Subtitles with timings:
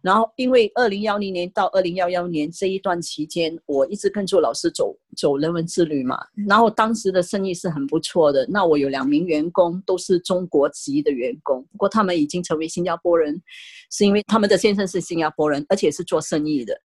[0.00, 6.24] 然后，因为二零幺零年到二零幺幺年这一段期间，我一直跟着老师走走人文之旅嘛。
[6.46, 8.46] 然后当时的生意是很不错的。
[8.48, 13.42] 那我有两名员工都是中国籍的员工，不过他们已经成为新加坡人，
[13.90, 16.80] 是因为他们的先生是新加坡人，而且是做生意的。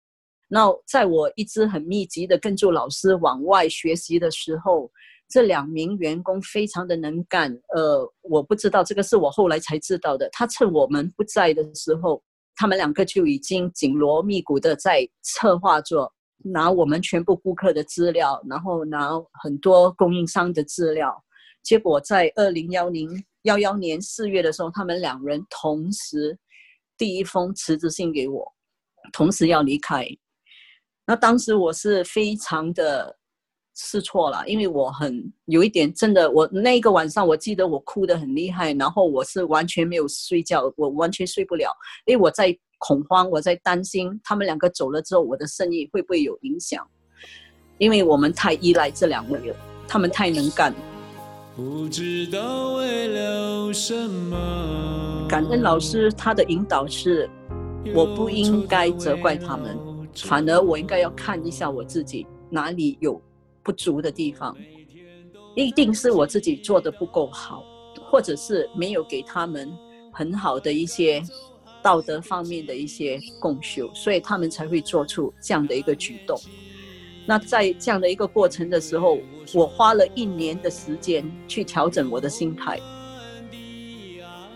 [0.46, 4.90] 那在我一直很密集的跟着老师往外学习的时候，
[5.30, 7.50] 这两名员工非常的能干。
[7.75, 10.29] 呃，我不知道这个是我后来才知道的。
[10.30, 12.22] 他趁我们不在的时候。
[12.59, 19.10] 他们两个就已经紧锣密鼓的在策划着，拿我们全部顾客的资料，然后拿
[19.41, 21.24] 很多供应商的资料。
[21.62, 23.09] 结果在二零幺零
[23.42, 26.36] 幺幺年四月的时候，他们两人同时
[26.97, 28.52] 第一封辞职信给我，
[29.12, 30.05] 同时要离开。
[31.06, 33.17] 那当时我是非常的。
[33.80, 41.70] 试错了，因为我很有一点真的，我那个晚上我记得我哭得很厉害，然后我是完全没有睡觉，我完全睡不了，
[42.05, 46.84] 因为我在恐慌，我在担心他们两个走了之后我的生意会不会有影响，
[47.78, 50.75] 因为我们太依赖这两位了，他们太能干。
[51.55, 55.27] 不知道为了什么。
[55.28, 57.31] 感恩老师他的引导是，
[57.94, 59.78] 我不应该责怪他们，
[60.16, 63.20] 反而我应该要看一下我自己哪里有。
[63.69, 64.56] 不足的地方，
[65.55, 67.62] 一定是我自己做的不够好，
[68.10, 69.70] 或者是没有给他们
[70.10, 71.22] 很好的一些
[71.83, 76.41] 道德方面的一些共修，所以他们才会做出这样的一个举动。
[77.27, 79.19] 那在这样的一个过程的时候，
[79.52, 82.80] 我花了一年的时间去调整我的心态。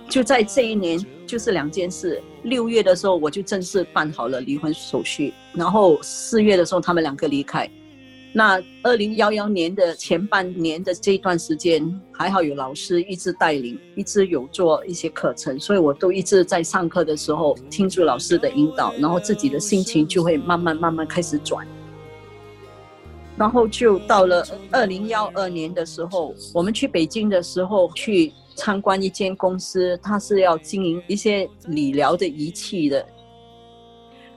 [0.09, 2.23] 就在这一年，就是两件事。
[2.45, 7.71] 六月的时候，我就正式办好了离婚手续，然后四月的时候，他们两个离开。
[8.35, 21.67] 那二零幺幺年的前半年的这段时间，还好有老师一直带领，一直有做一些课程，所以我都一直在上课的时候听住老师的引导，然后自己的心情就会慢慢慢慢开始转。
[23.37, 33.07] 然后就到了二零幺二年的时候，我们去北京的时候去参观一间公司，它是要经营一些理疗的仪器的。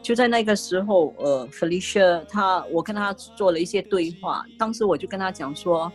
[0.06, 4.46] 就在那个时候，呃，Felicia，他我跟他做了一些对话。
[4.56, 5.92] 当时我就跟他讲说，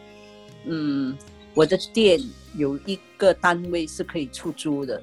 [0.65, 1.17] 嗯，
[1.55, 2.19] 我的店
[2.57, 5.01] 有一个单位是可以出租的，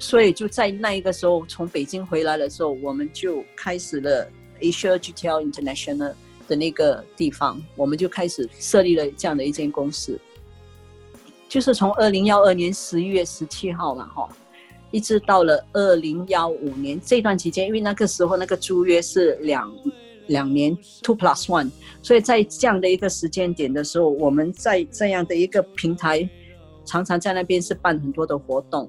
[0.00, 4.28] 所以就在那一个时候，从北京回来的时候，我们就开始了
[4.58, 6.12] Asia GTL International
[6.48, 10.18] 的那个地方，我们就开始设立了这样的一间公司，
[11.48, 14.28] 就是从二零幺二年十一月十七号嘛，哈。
[14.90, 19.70] 一直到了二零幺五年这段期间，因为那个时候那个租约是两
[20.28, 21.70] 两年 two plus one，
[22.02, 26.28] 所以在这样的一个时间点的时候，我们在这样的一个平台，
[26.84, 28.88] 常常在那边是办很多的活动。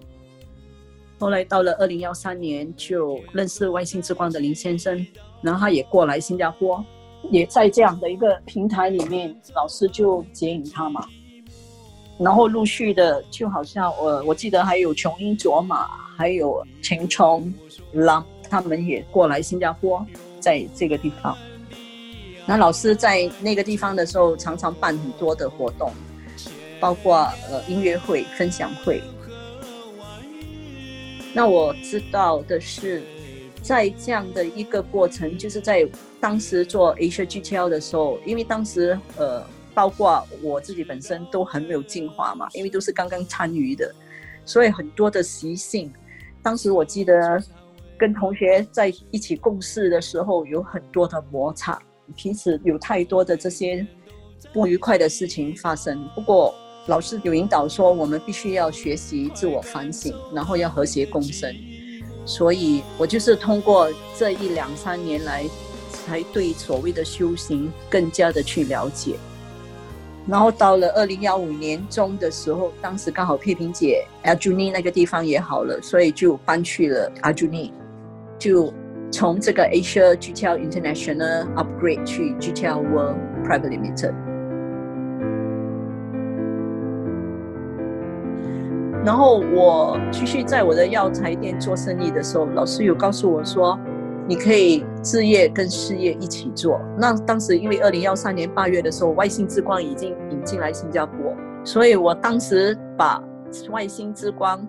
[1.18, 5.06] 后来到了二零幺三年，就认识外星之光的林先生，
[5.42, 6.82] 然后他也过来新加坡，
[7.30, 11.06] 也在这样的一个平台里面，老师就接引他嘛。
[12.20, 15.88] 然后陆续的，就好像我我记得还有琼英卓玛，
[16.18, 17.54] 还有陈冲、
[17.94, 20.06] 郎，他们也过来新加坡，
[20.38, 21.38] 在这个地方。
[22.46, 25.94] 那老师在那个地方的时候，常常办很多的活动，
[26.78, 27.20] 包括
[27.50, 29.02] 呃音乐会、分享会。
[31.34, 33.02] 那我知道的是，
[33.62, 35.88] 在这样的一个过程，就是在
[36.20, 39.42] 当时做 Asia GTL 的时候，因为当时呃。
[39.74, 43.94] 包括我自己本身都很没有进化嘛，因为都是刚刚参与的，
[44.46, 45.92] 所以很多的习性。
[46.42, 47.42] 当时我记得
[47.98, 51.82] 跟同学在一起共事的时候，有很多的摩擦，
[52.16, 53.86] 彼此有太多的这些
[54.54, 56.08] 不愉快的事情发生。
[56.16, 56.56] 不过
[56.88, 61.54] 老师有引导说，我们必须要学习自我反省，然后要和谐共生。
[62.26, 65.46] 所以我就是通过这一两三年来，
[65.92, 69.18] 才对所谓的修行更加的去了解。
[70.28, 77.74] 然后到了二零幺五年中的时候，当时刚好佩萍姐 a j u n i 那个地方也好了，所以就搬去了 a j u n i
[78.38, 78.72] 就
[79.12, 84.14] 从这个 Asia GTL International upgrade 去 GTL World Private Limited。
[89.04, 93.80] 然后我继续在我的药材店做生意的时候，老师有告诉我说。
[94.30, 96.80] 你可以置业跟事业一起做。
[96.96, 101.36] 那当时因为二零幺三年八月的时候，外星之光已经引进来新加坡，
[101.66, 103.20] 所以我当时把
[103.72, 104.64] 外星之光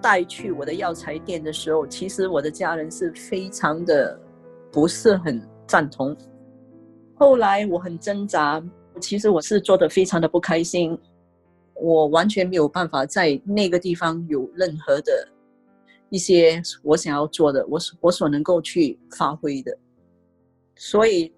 [0.00, 4.18] 带去我的药材店的时候，其实我的家人是非常的
[4.72, 6.16] 不是很赞同。
[7.14, 8.64] 后来我很挣扎，
[9.02, 10.98] 其实我是做的非常的不开心，
[11.74, 15.28] 我完全没有办法在那个地方有任何的
[16.10, 19.76] 一些我想要做的，我所我所能够去发挥的。
[20.76, 21.32] 所以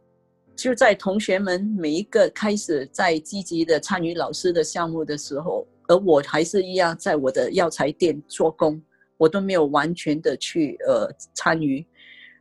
[0.55, 8.83] 就在同学们每一个开始在积极的参与老师的项目的时候，而我还是一样在我的药材店做工，
[9.17, 11.87] 我都没有完全的去呃参与。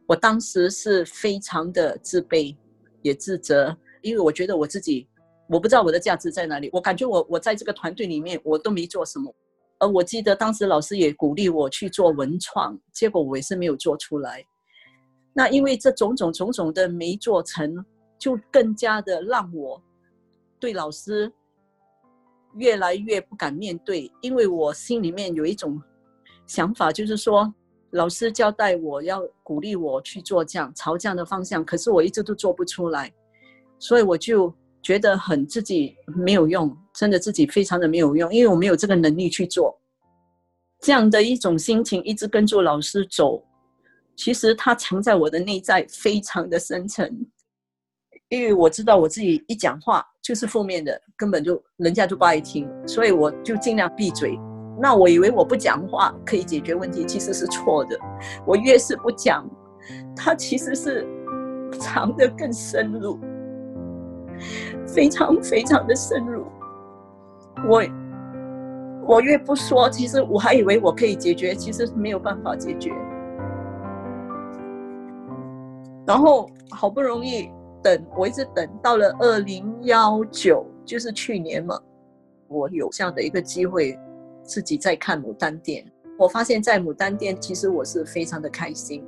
[0.07, 2.55] 我当时是非常的自卑，
[3.01, 5.07] 也自责，因为我觉得我自己，
[5.49, 6.69] 我不知道我的价值在哪里。
[6.71, 9.33] 我感觉我我在这个团队里面，我都没做什么。
[9.79, 14.43] 而我记得当时老师也鼓励我去做文创，结果我也是没有做出来。
[15.33, 17.85] 那因为这种种种种的没做成，
[18.17, 19.81] 就更加的让我
[20.59, 21.31] 对老师
[22.55, 25.81] 越来越不敢面对，因为我心里面有一种
[26.47, 27.53] 想法，就是说。
[27.91, 33.09] 老师交代我要鼓励我去做这样朝这样的方向，可是我一直都做不出来，
[33.79, 39.77] 所以我就觉得很自己没有用，真的自己非常的没有用，因为我没有这个能力去做。
[40.81, 43.43] 这样的一种心情一直跟着老师走，
[44.15, 47.25] 其实它藏在我的内在非常的深沉，
[48.29, 54.37] 因为我知道我自己一讲话就是负面的，根本就人家就不爱听，所以我就尽量闭嘴。
[54.79, 57.97] 那我以为我不讲话可以解决问题，其实是错的。
[58.45, 59.49] 我越是不讲，
[60.15, 61.07] 它其实是
[61.79, 63.17] 藏得更深入，
[64.85, 66.45] 非常非常的深入。
[67.67, 67.83] 我
[69.07, 72.91] 我越不说，其实我还以为我可以解决，其实没有办法解决。
[76.05, 77.49] 然后好不容易
[77.81, 81.79] 等，我一直等到了二零幺九，就是去年嘛，
[82.47, 83.97] 我有这样的一个机会。
[84.47, 85.83] 自己在看牡丹店，
[86.19, 89.03] 我发现，在牡丹店，其实我是非常的开心，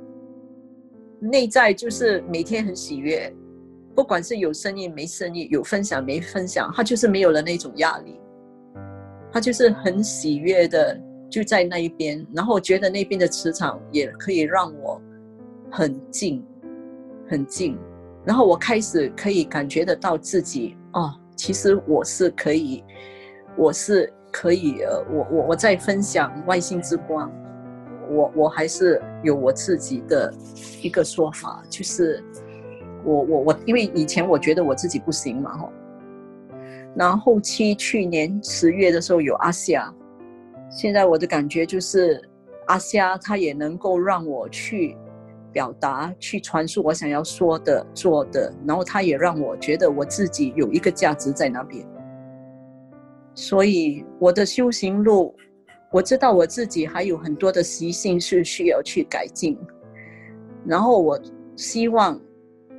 [1.20, 3.32] 内在就是每天很喜悦，
[3.94, 8.20] 不管是有生意没生意，有分享没分享，他就是没有了那种压力，
[9.32, 15.00] 他就是很喜悦的就在那一边，然后我觉得那边的磁场也可以让我
[15.70, 16.44] 很静，
[17.28, 17.78] 很静，
[18.24, 22.84] 然后我开始可以感觉得到自己哦，其实我是可以，
[23.56, 24.12] 我是。
[24.30, 27.32] 可以，呃，我我我在分享外星之光，
[28.10, 30.32] 我我还是有我自己的
[30.82, 32.22] 一个说法，就是
[33.06, 35.72] 我我我，因为以前我觉得我自己不行嘛，哈，
[36.98, 39.94] 然后后期去年十月的时候有阿夏，
[40.68, 42.20] 现在我的感觉就是
[42.66, 44.96] 阿夏他也能够让我去
[45.52, 51.86] 表达、去传输我想要说的、做的，然后他也让我觉得我自己有一个价值在那边。
[53.32, 55.32] 所以我的修行路，
[55.92, 59.56] 我知道我自己还有很多的习性是需要去改进，
[60.66, 61.16] 然后我
[61.54, 62.20] 希望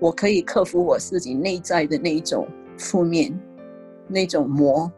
[0.01, 2.45] 我可以克服我自己内在的那一种
[2.77, 3.33] 负面。
[4.09, 4.91] 那种魔。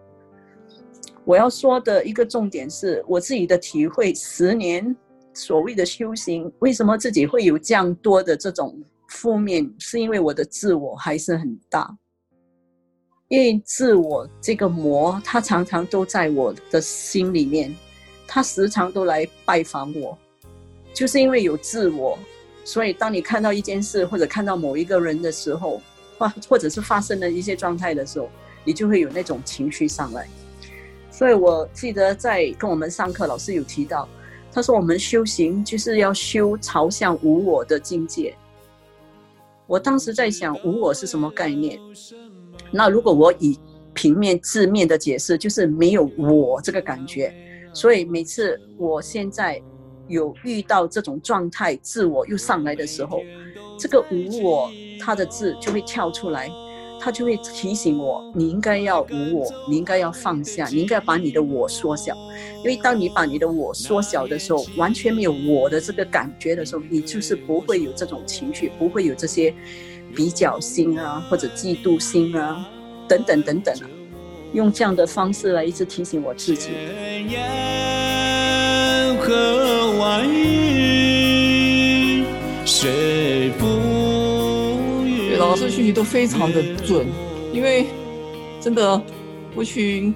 [1.23, 4.95] 我要说的一个重点是我自己的体会，十年
[5.33, 11.95] 所谓的修行，为什么自己会有这样多的这种负面，是因为我的自我还是很大。
[13.27, 17.73] 因为自我这个魔，他常常都在我的心里面，
[18.27, 20.17] 他时常都来拜访我，
[20.93, 22.19] 就是因为有自我，
[22.65, 25.79] 所以当你看到一件事或者看到某一个人的时候，
[26.17, 28.27] 或或者是发生了一些状态的时候，
[28.63, 30.27] 你就会有那种情绪上来。
[31.09, 34.07] 所以我记得在跟我们上课，老师有提到，
[34.51, 38.35] 他说我们修行就是要修朝向无我的境界。
[39.67, 41.79] 我当时在想，无我是什么概念？
[42.71, 43.57] 那如果我以
[43.93, 47.33] 平面字面的解释，就是没有我这个感觉，
[47.73, 49.61] 所以每次我现在
[50.07, 53.21] 有遇到这种状态，自我又上来的时候，
[53.77, 56.49] 这个无我，它的字就会跳出来，
[57.01, 62.15] 他就会提醒我，你应该要无我，你应该要放下，你应该把你的我缩小，
[62.59, 69.53] 因为当你把你的我缩小的时候，完全没有我的这个感觉的时候，你就是不会有这种情绪，不会有这些。
[70.13, 72.67] 比较心啊，或者嫉妒心啊，
[73.07, 73.87] 等等等等啊，
[74.51, 76.71] 用这样的方式来一直提醒我自己。
[85.31, 87.07] 对，老师讯息都非常的准，
[87.53, 87.85] 因为
[88.59, 89.01] 真的
[89.55, 90.13] 过去，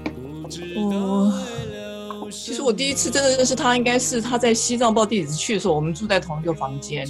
[2.22, 7.08] 我其实我第一次真的认识他，应该是他在西藏报地址去的时候，我们住在同一个房间。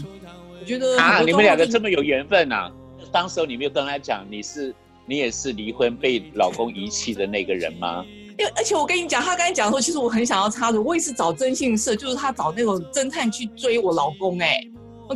[0.62, 2.72] 我觉得啊，你们两个这么有缘分呐！
[3.12, 4.72] 当时候你没有跟他讲，你是
[5.08, 8.06] 你也是离婚被老公遗弃的那个人吗？
[8.38, 14.62] 因为而且我跟你讲，他刚才讲的时候，其实我很想要插入，我也是找征信社，就是他找那种侦探去追我老公哎。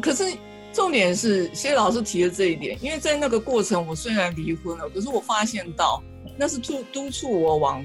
[0.01, 0.23] 可是
[0.71, 6.01] 重点是谢老师提的这一点，因为在那个过程，我虽然离婚了，可是我发现到
[6.37, 7.83] 那是促督促我往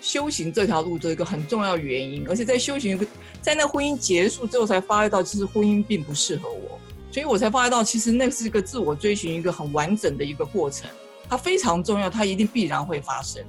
[0.00, 2.98] 修行这条路的一个很重要原因，而且在修行，
[3.40, 6.78] 在那婚姻结束之后才发觉到，其实婚姻并不适合我，
[7.10, 10.88] 所以我才发觉到，其实那是一个自我追寻一个很完整的一个过程，
[11.28, 13.42] 它非常重要，它一定必然会发生，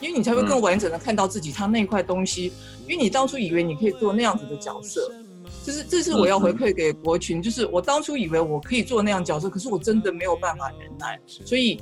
[0.00, 2.52] 因为你才会更完整的看到自己，他那块东西，
[2.86, 5.12] 因为你当初以为你可以做那样子的角色，
[5.66, 11.80] 就是这是我要回馈给国群，就是我当初以为我可以做那样角色，可是我真的没有办法忍耐，所以。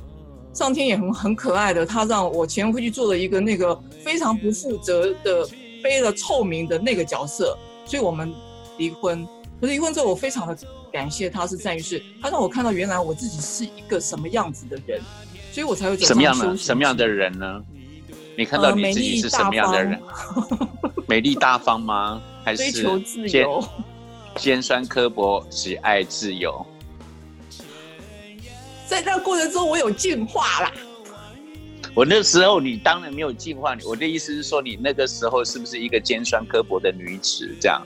[0.54, 5.44] 上天也很很可爱的，他让我前夫去做了一个那个非常不负责的
[5.82, 8.32] 背了臭名的那个角色，所以我们
[8.78, 9.26] 离婚。
[9.60, 10.56] 可是离婚之后，我非常的
[10.92, 15.00] 感谢他，是在于是他让我看到原来我自己是一个什么样子的人，
[15.50, 17.60] 所以我才会什么样的什么样的人呢？
[18.38, 20.00] 你看到你自己是什么样的人？
[21.08, 22.22] 美丽大方吗？
[22.44, 23.64] 还是追求自由？
[24.36, 26.64] 尖酸刻薄，只爱自由。
[28.86, 30.72] 在那个过程中，我有进化啦。
[31.94, 33.76] 我那时候，你当然没有进化。
[33.86, 37.48] 我的意思是说，你那个时候是不是一个尖酸刻薄的女子？
[37.60, 37.80] 这样？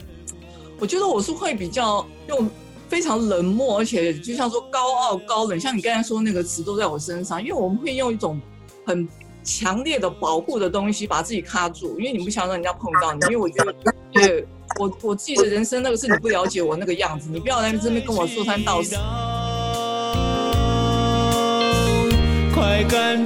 [0.81, 2.49] 我觉得我是会比较用
[2.89, 7.43] 非常冷漠，而且就像说高傲、高冷，像你刚才说那个词都在我身上。
[7.43, 8.41] 因为我们会用一种
[8.87, 9.07] 很
[9.45, 13.21] 强烈的保护的东西把自己卡住，因为你不想让人家碰到你。
[13.27, 13.75] 因为我觉得，
[14.13, 14.47] 对
[14.79, 18.97] 我我自己的人生那个是你不了解我那个样子，你不要在这边跟我说三道四。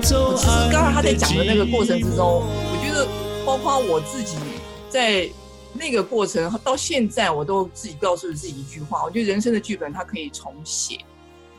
[0.05, 0.15] 其实
[0.73, 3.07] 刚才他在讲的那个过程之中，我觉得
[3.47, 4.37] 包括我自己
[4.89, 5.29] 在
[5.73, 10.99] 那个过程到现在，我都自己告诉自己一句话：，我觉得人生的剧本它可以重写。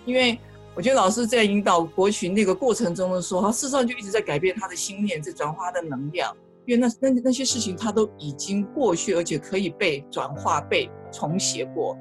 [0.05, 0.37] 因为
[0.75, 6.35] 我觉得老师在引导国群那个过程中的时候，他事实上就一直在改变他的心念，在转化他的能量。
[6.65, 11.97] 因为那那那些事情他都已经过去，而且可以被转化、被重写过。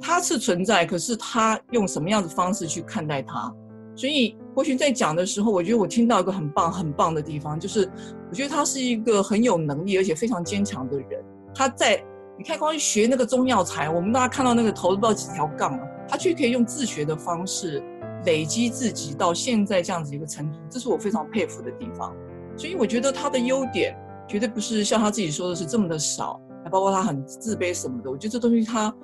[0.00, 3.50] 它是存在，可是他用什么样的方式去看待它？
[3.96, 7.88] 所以国群在讲的时候，我觉得我听到一个很棒、很棒的地方，就是
[8.28, 11.24] 我觉得他是一个很有能力而且非常坚强的人。
[11.54, 12.04] 他在
[12.36, 17.82] 你看，光学那个中药材，我们大家看到那个头都不知道几条杠了，他却可以用自学的方式
[18.26, 22.14] 累积自己到现在这样子一个程度，这是我非常佩服的地方。
[22.56, 23.96] 所以我觉得他的优点
[24.28, 28.10] 绝对不是像他自己说的是这么的少，还包括他很自卑什么的。
[28.10, 28.94] 我觉得这东西他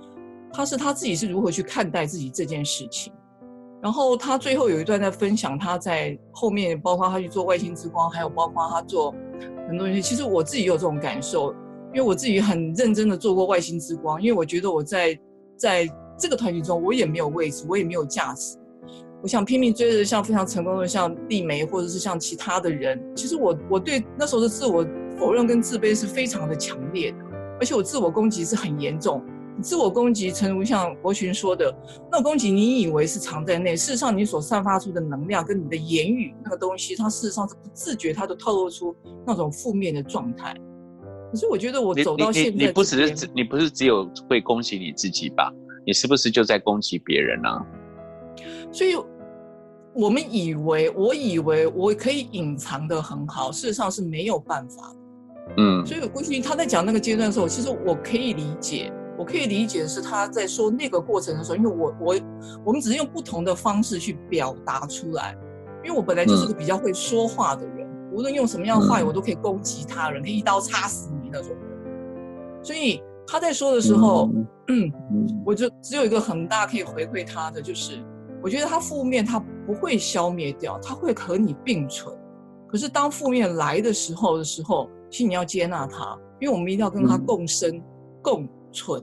[0.53, 3.13] 他是他自己是如何去看待自己这件事情。
[3.83, 9.11] 然后他最后有一段在分享，他在后面包括他去做外星之光，还有包括他做
[9.67, 10.03] 很多东西。
[10.03, 11.51] 其实我自己有这种感受，
[11.95, 15.19] 因为我自己很认真的做过外星之光，因为我觉得我在
[15.57, 15.89] 在
[16.19, 18.59] 这个团体中，我也没有位置，我也没有价值。
[19.23, 22.99] 我想拼命追着像非常成功的像丽梅，或者是像其他的人。
[23.15, 24.87] 其实我我对那时候的自我
[25.19, 27.19] 否认跟自卑是非常的强烈的，
[27.59, 29.23] 而且我自我攻击是很严重。
[29.61, 31.71] 自我攻击，诚如像国群说的，
[32.11, 38.97] 那种攻击，你以为是藏在内，事实上你所散发出的能量跟你的言语那个东西，它事实上是不自觉，它都透露出
[39.27, 40.55] 那种负面的状态。
[41.31, 45.53] 可是我觉得我走到现在，你不只是只，你不是只有会攻击你自己吧？
[45.85, 47.51] 你是不是就在攻击别人呢？
[48.73, 48.97] 所以
[49.95, 54.93] 我们以为，我以为我可以隐藏的很好，事实上是没有办法。
[55.57, 58.93] 嗯，所以郭群他在讲那个阶段的时候，其实我可以理解。
[59.19, 62.17] 我可以理解的是他在说那个过程的时候，因为我我
[62.65, 65.37] 我们只是用不同的方式去表达出来，
[65.85, 72.63] 因为我本来就是个比较会说话的人，无论用什么样的话语，我都可以攻击他人，可以一刀插死你那种人。
[72.63, 74.31] 所以他在说的时候，
[74.69, 74.91] 嗯，
[75.45, 77.99] 我就只有一个很大可以回馈他的，就是
[78.43, 82.15] 我觉得它负面它不会消灭掉，它会和你并存。
[82.69, 87.83] 可是当负面来的时候的时候，其实你要接纳它，因为我们一定要跟它共生
[88.23, 88.49] 共。
[88.73, 89.03] 存，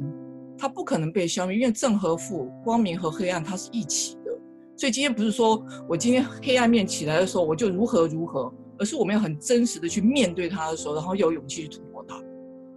[0.57, 4.31] 它不可能被消灭，因为正和负、光明和黑暗它是一起的。
[4.77, 12.15] 所以今天不是说我今天黑暗面起来的时候我就如何如何，而是我们要很真实的去面对它的时候，然后有勇气去突破它。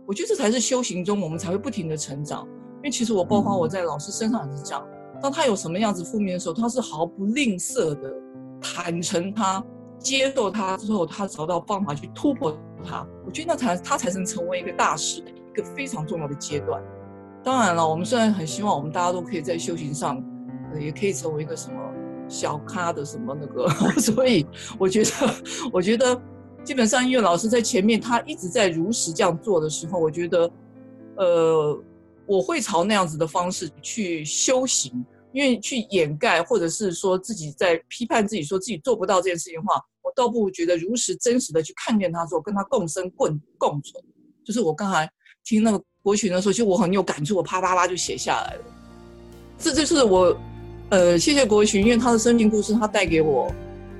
[0.04, 2.44] 我觉得这才是修行中我们才会不停的成长。
[2.78, 4.84] 因为其实我包括我在老师身上也是这样，
[5.22, 8.14] 当他有什么样子负面的时候，他是毫不吝啬的
[8.60, 9.62] 坦诚他、
[9.98, 13.06] 接受他之后，他找到方法去突破他。
[13.26, 15.30] 我觉得那才他才能成为一个大师的。
[15.30, 16.80] 一个非常重要的阶段。
[17.42, 20.22] 当然了，我们虽然很希望我们大家都可以在修行上，
[20.72, 21.74] 呃也可以成为一个什么
[22.28, 23.68] 小咖的什么那个，
[24.00, 24.46] 所以
[24.78, 25.10] 我觉得，
[25.72, 26.22] 我觉得
[26.62, 30.48] 基本上音乐老师在前面他一直在如实这样做的时候，我觉得，
[31.16, 31.82] 呃，
[32.30, 44.00] 我会朝那样子的方式去修行，因为去掩盖或者是说自己在批判自己，说自己做不到这件事情的话，我倒不如觉得如实真实的去看见他，说跟他共生共共存，
[44.44, 45.10] 就是我刚才。
[45.42, 48.64] 听那个国群的时候，其实我很有感触，我啪啪啪就写下来了。
[49.58, 50.36] 这就是我，
[50.90, 53.50] 呃，谢谢国群，因为他的生命故事，他带给我，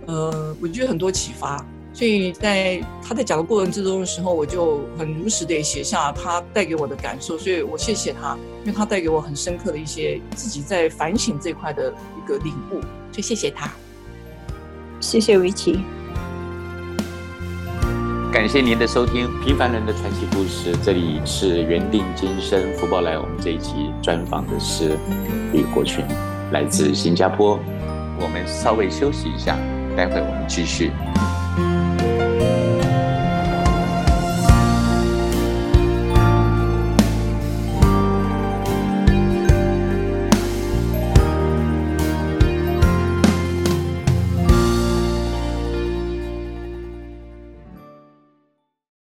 [0.06, 1.66] 呃，我觉得很多启发。
[1.92, 13.70] 所以在他在讲的过程之中的时候，我就很如实的写下他带给我的感受，所以我谢谢他，因为他带给我很深刻的一些自己在反省这块的一个领悟，所以谢谢他。
[15.00, 15.80] 谢谢维奇。
[18.32, 23.18] 感谢您的收听《平凡人的传奇故事》，这里是缘定今生福报来。
[23.18, 24.96] 我们这一期专访的是
[25.52, 26.04] 吕国群，
[26.52, 27.58] 来自新加坡。
[28.20, 29.58] 我们稍微休息一下，
[29.96, 30.92] 待会我们继续。